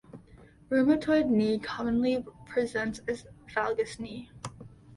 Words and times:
Rheumatoid 0.71 1.29
knee 1.29 1.59
commonly 1.59 2.25
presents 2.47 3.01
as 3.07 3.27
valgus 3.53 3.99
knee. 3.99 4.31